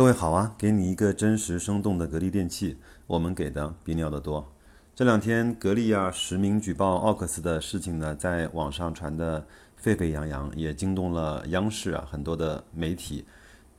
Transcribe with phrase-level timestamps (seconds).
[0.00, 4.50] 各位好啊，给你一个真实生动的格力电器，我们给的比你要的多。
[4.94, 13.26] 这两天格力啊实名举报奥克斯的事情呢，在网上传的沸沸扬扬，也惊动了央视啊很多的媒体。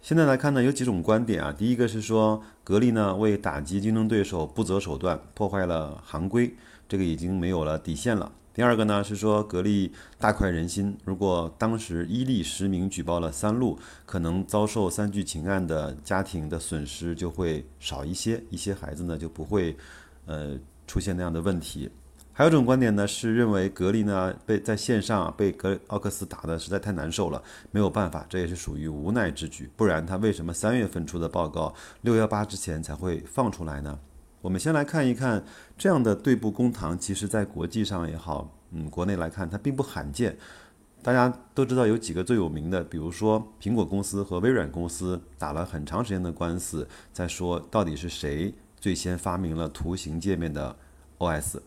[0.01, 1.53] 现在来看呢，有几种观点啊。
[1.55, 6.51] 第一个是说，格力呢为打击竞争对手不择手段，破坏了行规，
[6.89, 8.31] 这个已经没有了底线了。
[8.51, 13.77] 第二个呢是说，格力大快人心，如果当时伊利实名举报了三鹿，
[14.07, 19.77] 可能遭受三聚氰胺的家庭的损失就会少一些，一些孩子呢就不会，
[20.25, 21.87] 呃出现那样的问题。
[22.33, 29.69] 还有一种观点呢，是认为格力呢被在线上被格奥克斯打的实在太难受了，没有办法，这也是属于无奈之举。
[29.75, 33.99] 不然他为什么三月份出的报告，六幺八之前才会放出来呢？
[34.41, 35.43] 我们先来看一看
[35.77, 40.35] 这样的对簿公堂，其实在国际上也好，嗯，国内来看它并不罕见。
[41.03, 50.75] 大家都知道有几个最有名的，比如说苹果公司和微软公司打了很长时间的官司，在说到底是谁最先发明了图形界面的
[51.19, 51.59] OS。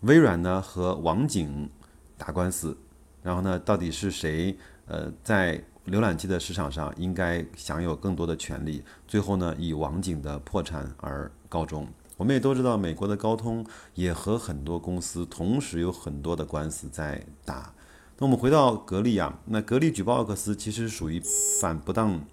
[0.00, 1.68] 微软呢和网景
[2.16, 2.76] 打官司，
[3.22, 8.82] 然后呢到底是谁呃在浏览器的市场上应该享有更多的权利？
[9.06, 11.88] 最后呢以网景的破产而告终。
[12.16, 17.74] 我们也都知道，美国的高通也和很多公司同时有很多的官司在打。
[18.18, 21.22] 那我们回到格力啊，那格力举报奥克斯其实属于
[21.60, 22.24] 反不当、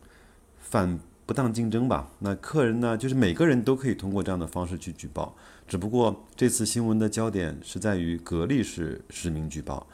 [0.57, 0.97] 反
[1.33, 2.11] 不当竞争吧？
[2.19, 5.35] 那客人呢，就是每个人都可以通过这样的方式去举报，
[5.67, 9.87] 只不过这次新闻的焦点是在于格力是实名举报。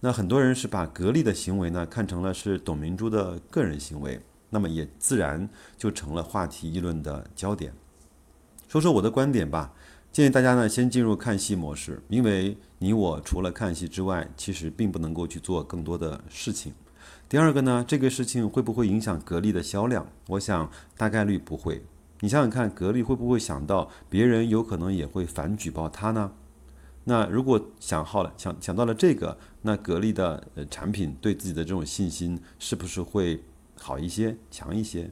[0.00, 7.72] 那很多人是把格力的行为呢看成了是董明珠的个人行为，那么也自然就成了话题议论的焦点。
[8.66, 9.72] 说说我的观点吧，
[10.10, 16.72] 建议大家呢先进入看戏模式，因为你我除了看戏之外，其实并不能够去做更多的事情。
[17.30, 20.04] 第二个呢，这个事情会不会影响格力的销量？
[20.30, 21.80] 我想大概率不会。
[22.22, 26.32] 你想想看，格力会不会想到别人有可能也会反举报他呢？
[27.04, 33.40] 那如果想好了，想想到了这个，那格力的产品对自己的这种信心是不是会
[33.78, 35.08] 好一些、强一些？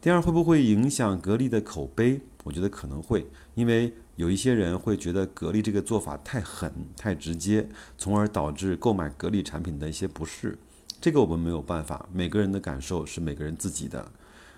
[0.00, 2.20] 第二，会不会影响格力的口碑？
[2.42, 10.58] 我觉得可能会，因为有一些人会觉得格力这个做法太狠、太直接，从而导致购买格力产品的一些不适。
[11.00, 14.06] 这个我们没有办法，每个人的感受是每个人自己的。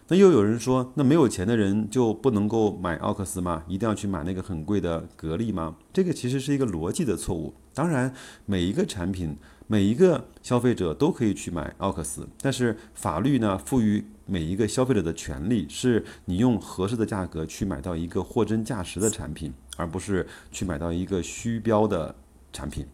[0.09, 3.63] 那又有人说，那没有钱的人就不能够买奥克斯吗？
[3.69, 5.77] 一定要去买那个很贵的格力吗？
[5.93, 7.55] 这个其实是一个逻辑的错误。
[7.73, 8.13] 当然，
[8.45, 9.37] 每一个产品。
[9.69, 22.15] 每一个消费者都可以去买奥克斯，但是法律呢赋予每一个消费者的权利，是你用合适的价格去买到一个货真价实的产品，而不是去买到一个虚标的
[22.53, 22.85] 产品。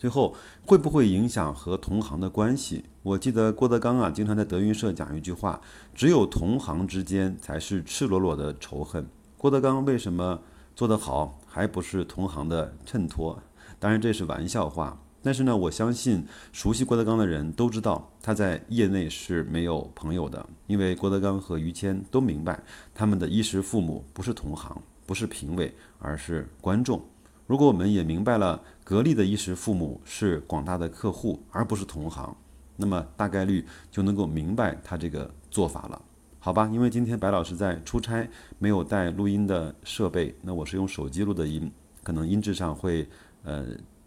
[0.00, 0.34] 最后
[0.64, 2.86] 会不会影响和同行的关系？
[3.02, 5.60] 我记得郭德纲啊经常在德云社讲一句话：
[5.94, 9.06] 只有同行之间才是赤裸裸的仇恨。
[9.36, 10.40] 郭德纲为什么
[10.74, 13.42] 做得好，还不是同行的衬托？
[13.78, 14.98] 当然这是玩笑话。
[15.22, 22.58] 但是呢，我相信熟悉郭德纲的人都知道，他在业内是没有朋友的，因为郭德纲和于谦都明白，
[22.94, 27.02] 他们的衣食父母不是同行，不是评委，而是观众。
[27.50, 32.32] 如果我们也明白了，格力的衣食父母是广大的客户，而不是同行，
[32.76, 36.00] 那么大概率就能够明白他这个做法了，
[36.38, 36.70] 好吧？
[36.72, 38.24] 因为今天白老师在出差，
[38.60, 41.68] 没有带录音的设备，那我是用手机录的音，
[42.04, 43.08] 可能音质上会
[43.42, 43.66] 呃。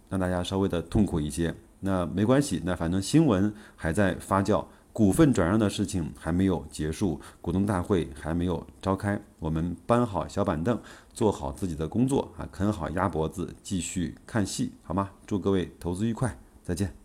[0.10, 10.80] 让大家稍微的痛苦一些，那没关系，那反正新闻还在发酵，股份转让的事情还没有结束，股东大会还没有召开，我们搬好小板凳，
[11.12, 15.10] 做好自己的工作啊，啃好鸭脖子，继续看戏，好吗？
[15.26, 17.03] 祝各位投资愉快，再见。